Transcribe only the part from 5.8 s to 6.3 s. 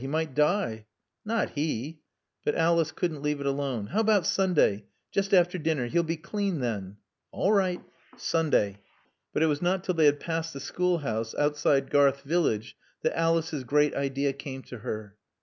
He'll be